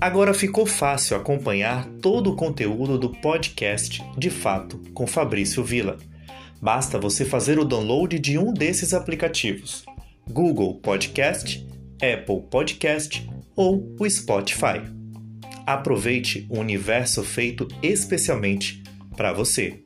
[0.00, 5.98] Agora ficou fácil acompanhar todo o conteúdo do podcast De Fato com Fabrício Vila.
[6.60, 9.84] Basta você fazer o download de um desses aplicativos:
[10.28, 14.82] Google Podcast, Apple Podcast ou o Spotify.
[15.66, 18.82] Aproveite o universo feito especialmente
[19.16, 19.84] para você.